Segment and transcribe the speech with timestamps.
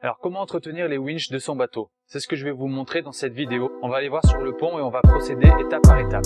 [0.00, 1.90] Alors comment entretenir les winches de son bateau?
[2.06, 3.72] C'est ce que je vais vous montrer dans cette vidéo.
[3.82, 6.22] On va aller voir sur le pont et on va procéder étape par étape.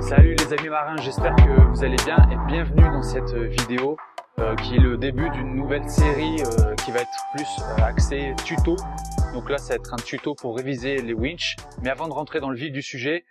[0.00, 3.96] Salut les amis marins, j'espère que vous allez bien et bienvenue dans cette vidéo
[4.38, 8.34] euh, qui est le début d'une nouvelle série euh, qui va être plus euh, axée
[8.46, 8.76] tuto.
[9.34, 11.56] Donc là, ça va être un tuto pour réviser les winches.
[11.82, 13.24] Mais avant de rentrer dans le vif du sujet,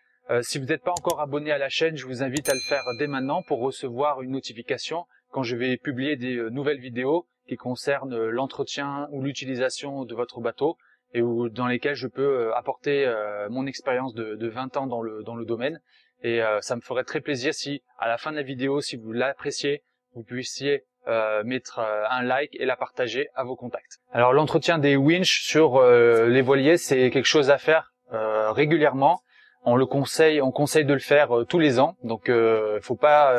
[0.44, 2.84] si vous n'êtes pas encore abonné à la chaîne, je vous invite à le faire
[2.98, 8.30] dès maintenant pour recevoir une notification quand je vais publier des nouvelles vidéos qui concernent
[8.30, 10.78] l'entretien ou l'utilisation de votre bateau
[11.14, 13.14] et où, dans lesquelles je peux apporter
[13.50, 15.82] mon expérience de, de, 20 ans dans le, dans le domaine.
[16.24, 19.12] Et ça me ferait très plaisir si, à la fin de la vidéo, si vous
[19.12, 19.84] l'appréciez,
[20.14, 24.00] vous puissiez euh, mettre euh, un like et la partager à vos contacts.
[24.12, 29.22] Alors l'entretien des winches sur euh, les voiliers, c'est quelque chose à faire régulièrement.
[29.64, 33.34] On le conseille, on conseille de le faire tous les ans, donc euh, faut pas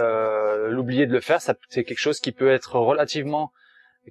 [0.68, 1.40] l'oublier de le faire.
[1.40, 3.52] C'est quelque chose qui peut être relativement,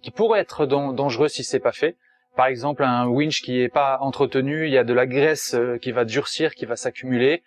[0.03, 1.97] qui pourrait être dangereux si c'est pas fait.
[2.35, 5.91] Par exemple, un winch qui est pas entretenu, il y a de la graisse qui
[5.91, 7.43] va durcir, qui va s'accumuler.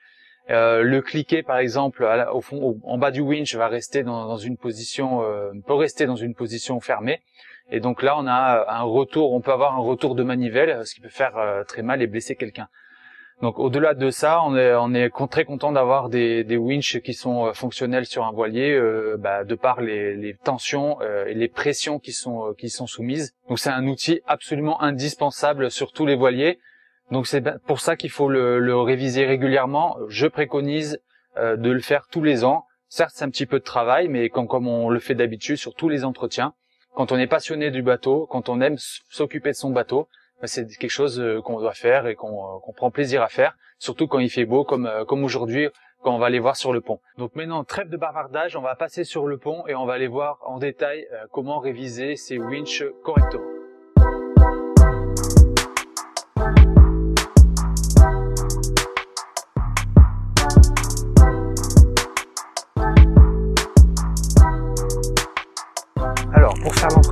[0.50, 4.56] Euh, le cliquet, par exemple, au fond, en bas du winch, va rester dans, une
[4.56, 7.22] position, euh, peut rester dans une position fermée.
[7.70, 10.94] Et donc là, on a un retour, on peut avoir un retour de manivelle, ce
[10.94, 12.68] qui peut faire euh, très mal et blesser quelqu'un.
[13.40, 17.14] Donc au-delà de ça, on est, on est très content d'avoir des, des winches qui
[17.14, 18.80] sont fonctionnels sur un voilier,
[19.18, 23.34] bah, de par les, les tensions et les pressions qui sont, qui sont soumises.
[23.48, 26.60] Donc c'est un outil absolument indispensable sur tous les voiliers.
[27.10, 29.96] Donc c'est pour ça qu'il faut le, réviser régulièrement.
[30.08, 31.00] Je préconise
[31.36, 32.64] euh, de le faire tous les ans.
[32.88, 35.88] Certes, c'est un petit peu de travail, mais comme on le fait d'habitude sur tous
[35.88, 36.54] les entretiens,
[36.94, 38.76] quand on est passionné du bateau, quand on aime
[39.10, 40.08] s'occuper de son bateau,
[40.40, 43.56] ben, c'est quelque chose euh, qu'on doit faire et euh, qu'on prend plaisir à faire,
[43.78, 45.68] surtout quand il fait beau, comme, comme aujourd'hui,
[46.02, 47.00] quand on va aller voir sur le pont.
[47.18, 50.08] Donc maintenant, trêve de bavardage, on va passer sur le pont et on va aller
[50.08, 53.53] voir en détail comment réviser ces winches correctement.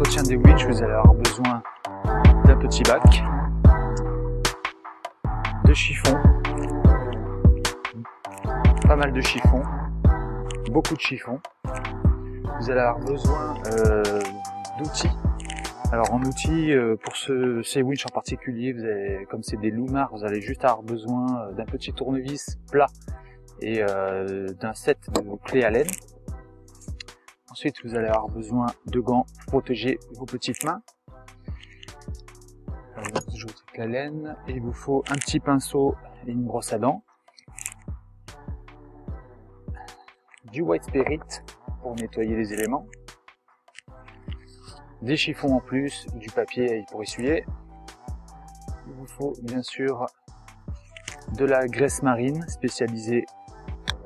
[0.02, 1.62] L'entretien des winches, vous allez avoir besoin
[2.44, 3.22] d'un petit bac,
[5.64, 6.18] de chiffon,
[8.88, 9.62] pas mal de chiffon,
[10.72, 11.38] beaucoup de chiffon.
[11.64, 14.02] Vous allez avoir besoin euh,
[14.78, 15.10] d'outils.
[15.92, 19.70] Alors en outils, euh, pour ce, ces winches en particulier, vous avez, comme c'est des
[19.70, 22.88] Lumar, vous allez juste avoir besoin d'un petit tournevis plat
[23.60, 25.86] et euh, d'un set de clés à laine.
[27.62, 30.82] Ensuite, vous allez avoir besoin de gants pour protéger vos petites mains.
[33.30, 34.36] toujours avec la laine.
[34.48, 35.94] Il vous faut un petit pinceau
[36.26, 37.04] et une brosse à dents.
[40.50, 41.20] Du white spirit
[41.82, 42.88] pour nettoyer les éléments.
[45.00, 47.44] Des chiffons en plus, du papier pour essuyer.
[48.88, 50.06] Il vous faut bien sûr
[51.36, 53.24] de la graisse marine spécialisée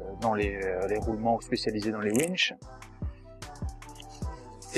[0.03, 2.53] euh, dans les, euh, les roulements ou spécialisée dans les winches.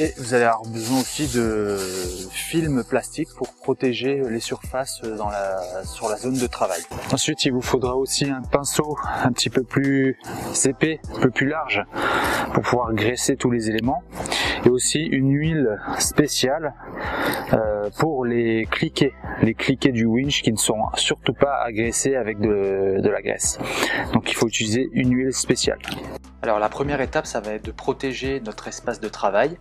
[0.01, 1.77] Et vous allez avoir besoin aussi de
[2.31, 5.03] film plastique pour protéger les surfaces
[5.85, 6.81] sur la zone de travail.
[7.13, 10.17] Ensuite, il vous faudra aussi un pinceau un petit peu plus
[10.67, 11.83] épais, un peu plus large
[12.55, 14.05] pour pouvoir graisser tous les éléments.
[14.65, 16.75] Et aussi une huile spéciale
[17.53, 22.39] euh, pour les cliquets, les cliquets du winch qui ne sont surtout pas agressés avec
[22.39, 23.59] de la graisse.
[24.13, 25.81] Donc il faut utiliser une huile spéciale.
[26.43, 29.59] Alors la première étape, ça va être de protéger notre espace de travail.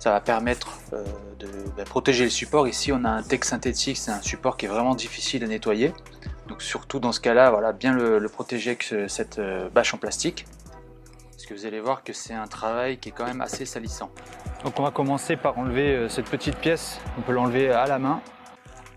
[0.00, 1.04] Ça va permettre euh,
[1.38, 1.46] de
[1.76, 2.66] bah, protéger le support.
[2.66, 5.92] Ici, on a un texte synthétique, c'est un support qui est vraiment difficile à nettoyer.
[6.48, 10.46] Donc surtout dans ce cas-là, voilà, bien le, protéger avec cette euh, bâche en plastique.
[11.32, 14.10] Parce que vous allez voir que c'est un travail qui est quand même assez salissant.
[14.64, 16.98] Donc on va commencer par enlever euh, cette petite pièce.
[17.18, 18.22] On peut l'enlever à la main.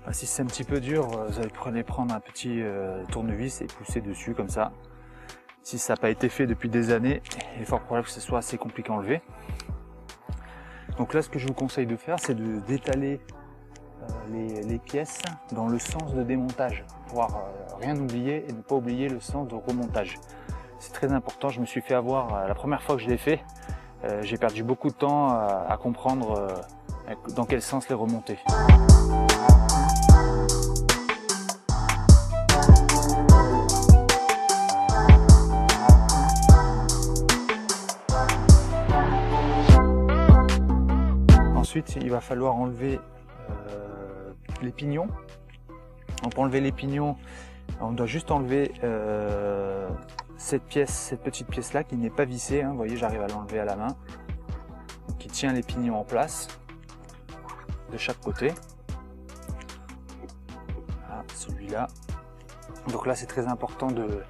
[0.08, 2.62] Ah, si c'est un petit peu dur, vous allez prendre un petit
[3.10, 4.74] tournevis et pousser dessus comme ça.
[5.64, 7.22] Si ça n'a pas été fait depuis des années,
[7.56, 9.22] il est fort probable que ce soit assez compliqué à enlever.
[10.98, 12.36] Donc là, ce que je vous conseille de faire, c'est
[12.66, 13.20] d'étaler
[14.32, 18.62] euh, les, pièces dans le sens de démontage, pour pouvoir euh, rien oublier et ne
[18.62, 20.20] pas oublier le sens de remontage.
[20.80, 23.18] C'est très important, je me suis fait avoir euh, la première fois que je l'ai
[23.18, 23.44] fait,
[24.22, 26.62] j'ai perdu beaucoup de temps à comprendre
[27.38, 28.38] dans quel sens les remonter.
[41.96, 43.00] Il va falloir enlever
[43.50, 44.32] euh,
[44.62, 45.08] les pignons.
[46.32, 47.18] Pour enlever les pignons,
[47.82, 49.90] on doit juste enlever euh,
[50.38, 52.62] cette pièce, cette petite pièce là qui n'est pas vissée.
[52.62, 52.72] Hein.
[52.72, 53.96] Vous voyez, j'arrive à l'enlever à la main,
[55.20, 56.48] qui tient les pignons en place
[57.92, 58.54] de chaque côté.
[61.36, 61.88] celui-là.
[62.90, 64.24] Donc là, c'est très important de,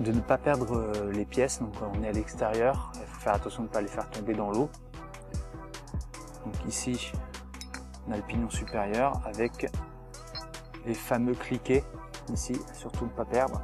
[0.00, 1.60] de ne pas perdre euh, les pièces.
[1.60, 4.34] Donc on est à l'extérieur, il faut faire attention de ne pas les faire tomber
[4.34, 4.70] dans l'eau.
[6.48, 7.12] Donc ici,
[8.06, 9.66] on a le pignon supérieur avec
[10.86, 11.84] les fameux cliquets
[12.32, 13.62] ici, surtout ne pas perdre.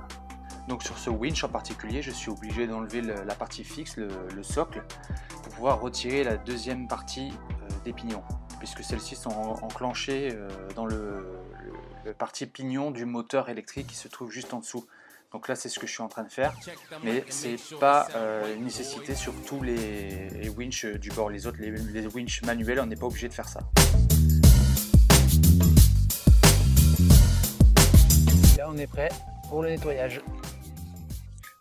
[0.69, 4.85] Donc sur ce winch en particulier, je suis obligé d'enlever la partie fixe, le, socle,
[5.31, 8.23] pour pouvoir retirer la deuxième partie euh, des pignons,
[8.59, 11.39] puisque celles-ci sont enclenchées euh, dans le,
[12.19, 14.85] partie pignon du moteur électrique qui se trouve juste en dessous.
[15.35, 16.55] Donc là, c'est ce que je suis en train de faire,
[17.03, 21.29] mais c'est pas euh, une nécessité sur tous les, les winches du bord.
[21.29, 23.59] Les autres, les, les winches manuels, on n'est pas obligé de faire ça.
[28.57, 29.11] Là, on est prêt
[29.49, 30.21] pour le nettoyage.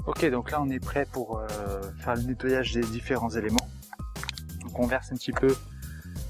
[0.05, 3.67] Ok, donc là, on est prêt pour euh, faire le nettoyage des différents éléments.
[4.61, 5.57] Donc on verse un petit peu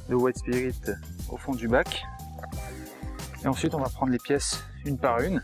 [0.08, 0.80] de white spirit
[1.28, 2.06] au fond du bac.
[3.44, 5.44] Et ensuite, on va prendre les pièces une par une.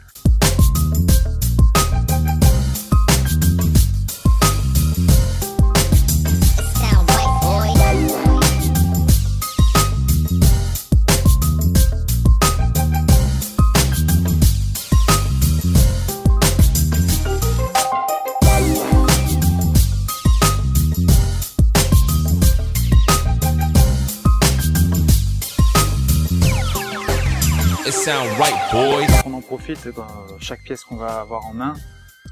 [29.26, 29.92] On en profite, euh,
[30.40, 31.74] chaque pièce qu'on va avoir en main,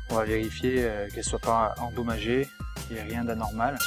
[0.09, 2.47] on va vérifier euh, qu'elle soit pas endommagée,
[2.87, 3.77] qu'il n'y ait rien d'anormal.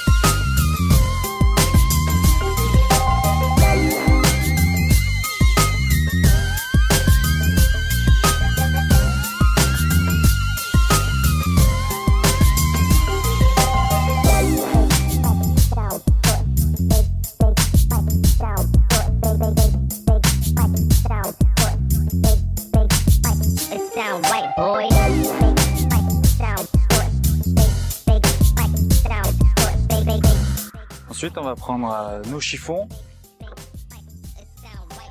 [31.11, 32.87] Ensuite, on va prendre euh, nos chiffons,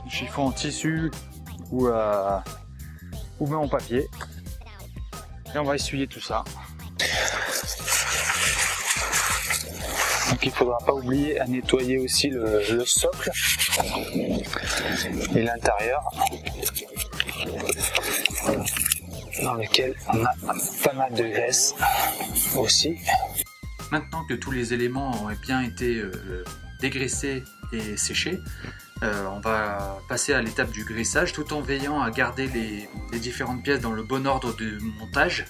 [0.08, 1.10] chiffons en tissu
[1.70, 2.38] ou, euh,
[3.38, 4.08] ou même en papier.
[5.54, 6.42] Et on va essuyer tout ça.
[10.30, 13.30] Donc il faudra pas oublier à nettoyer aussi le socle
[15.34, 16.10] et l'intérieur
[19.42, 20.32] dans lequel on a
[20.82, 21.74] pas mal de graisse
[22.56, 22.96] aussi.
[23.90, 26.12] Maintenant que tous les éléments ont bien été euh,
[26.80, 27.42] dégraissés
[27.72, 28.40] et séchés,
[29.02, 33.62] euh, on va passer à l'étape du graissage tout en veillant à garder les, différentes
[33.62, 35.46] pièces dans le bon ordre de montage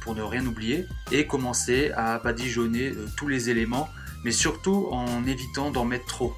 [0.00, 3.88] pour ne rien oublier et commencer à badigeonner euh, tous les éléments
[4.24, 6.34] mais surtout en évitant d'en mettre trop.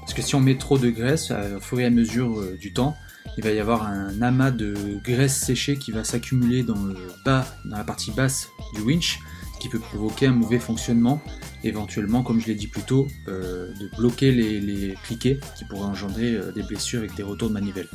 [0.00, 2.96] Parce que si on met trop de graisse au fur et à mesure du temps,
[3.36, 6.78] il va y avoir un amas de graisse séchée qui va s'accumuler dans
[7.64, 9.18] la partie basse du winch
[9.58, 11.20] qui peut provoquer un mauvais fonctionnement,
[11.64, 16.32] éventuellement, comme je l'ai dit plus tôt, euh, de bloquer les, cliquets qui pourraient engendrer
[16.32, 17.88] euh, des blessures avec des retours de manivelle.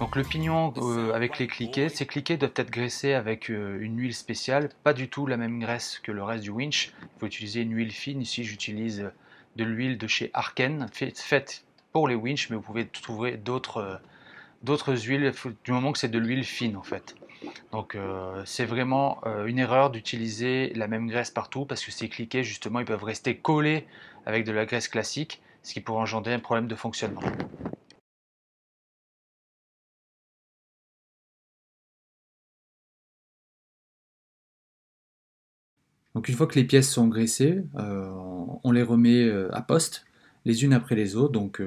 [0.00, 4.14] Donc le pignon euh, avec les cliquets, ces cliquets doivent être graissés avec une huile
[4.14, 6.92] spéciale, pas du tout la même graisse que le reste du winch.
[7.02, 8.20] Il faut utiliser une huile fine.
[8.20, 9.10] Ici j'utilise
[9.56, 14.00] de l'huile de chez Arken, faite pour les winch, mais vous pouvez trouver d'autres
[15.06, 15.32] huiles
[15.64, 17.14] du moment que c'est de l'huile fine en fait.
[17.72, 22.08] Donc euh, c'est vraiment euh, une erreur d'utiliser la même graisse partout parce que ces
[22.08, 23.86] cliquets justement ils peuvent rester collés
[24.26, 27.22] avec de la graisse classique, ce qui pourrait engendrer un problème de fonctionnement.
[36.14, 38.08] Donc une fois que les pièces sont graissées, euh,
[38.62, 40.04] on les remet à poste
[40.44, 41.32] les unes après les autres.
[41.32, 41.60] Donc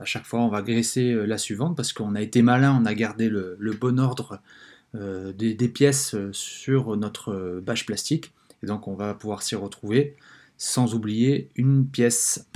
[0.00, 2.94] à chaque fois on va graisser la suivante parce qu'on a été malin, on a
[2.94, 4.40] gardé le bon ordre
[4.94, 8.32] euh, des, pièces euh, sur notre euh, bâche plastique.
[8.62, 10.16] Et donc on va pouvoir s'y retrouver
[10.58, 12.46] sans oublier une pièce.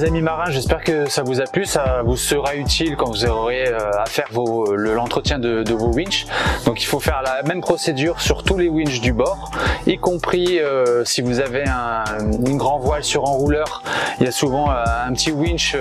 [0.00, 3.26] Les amis marins, j'espère que ça vous a plu, ça vous sera utile quand vous
[3.26, 6.26] aurez à faire l'entretien de, vos winches.
[6.64, 9.50] Donc il faut faire la même procédure sur tous les winches du bord,
[9.86, 10.58] y compris
[11.04, 12.04] si vous avez un,
[12.46, 13.82] une grand voile sur enrouleur,
[14.20, 15.76] il y a souvent un petit winch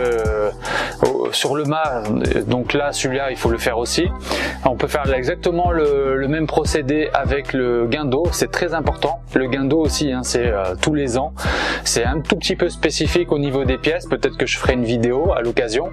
[1.32, 2.04] sur le mât,
[2.48, 4.10] donc là celui-là il faut le faire aussi.
[4.66, 9.22] On peut faire exactement le, même procédé avec le guindeau, c'est très important.
[9.34, 11.34] Le guindeau aussi, hein, c'est euh, tous les ans.
[11.84, 14.84] C'est un tout petit peu spécifique au niveau des pièces, peut-être que je ferai une
[14.84, 15.92] vidéo à l'occasion,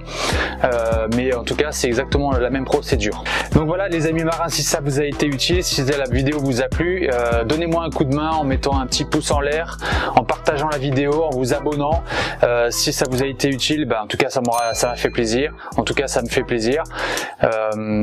[0.65, 3.25] euh, mais en tout cas c'est exactement la même procédure.
[3.53, 6.63] Donc voilà les amis marins, si ça vous a été utile, si la vidéo vous
[6.63, 9.79] a plu, euh, donnez-moi un coup de main en mettant un petit pouce en l'air,
[10.15, 12.03] en partageant la vidéo, en vous abonnant.
[12.71, 15.11] si ça vous a été utile, ben, en tout cas ça m'aura ça m'a fait
[15.11, 15.53] plaisir.
[15.77, 16.83] En tout cas ça me fait plaisir.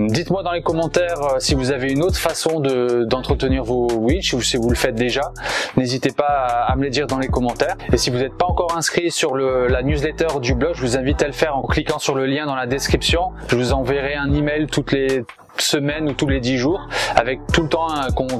[0.08, 4.42] Dites-moi dans les commentaires euh, si vous avez une autre façon d'entretenir vos winch ou
[4.42, 5.32] si vous le faites déjà.
[5.78, 6.24] N'hésitez pas
[6.68, 7.76] à, me le dire dans les commentaires.
[7.92, 10.03] Et si vous n'êtes pas encore inscrit sur la newsletter
[10.42, 12.66] du blog, je vous invite à le faire en cliquant sur le lien dans la
[12.66, 13.32] description.
[13.48, 15.24] Je vous enverrai un email toutes les
[15.60, 17.88] semaine ou tous les 10 jours avec tout le temps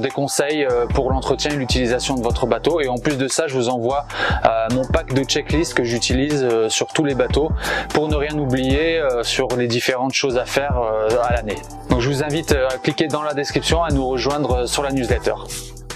[0.00, 3.46] des conseils euh, pour l'entretien et l'utilisation de votre bateau et en plus de ça
[3.46, 4.04] je vous envoie
[4.44, 7.50] euh, mon pack de checklist que j'utilise euh, sur tous les bateaux
[7.90, 10.76] pour ne rien oublier sur les différentes choses à faire
[11.22, 11.56] à l'année.
[11.88, 15.34] Donc je vous invite à cliquer dans la description à nous rejoindre sur la newsletter.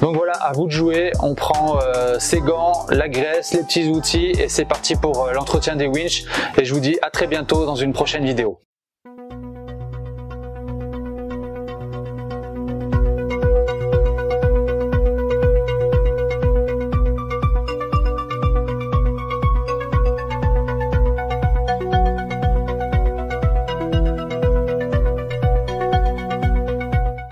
[0.01, 1.13] Donc voilà, à vous de jouer.
[1.21, 1.79] On prend
[2.19, 6.25] ses gants, la graisse, les petits outils et c'est parti pour l'entretien des winches.
[6.57, 8.61] Et je vous dis à très bientôt dans une prochaine vidéo.